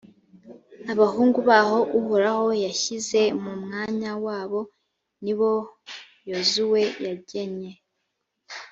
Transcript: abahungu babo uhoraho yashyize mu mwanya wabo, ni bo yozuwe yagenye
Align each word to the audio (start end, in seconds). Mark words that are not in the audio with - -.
abahungu 0.91 1.39
babo 1.49 1.79
uhoraho 1.99 2.47
yashyize 2.65 3.21
mu 3.43 3.53
mwanya 3.63 4.11
wabo, 4.25 4.59
ni 5.23 5.33
bo 5.37 5.51
yozuwe 6.29 6.81
yagenye 7.05 7.71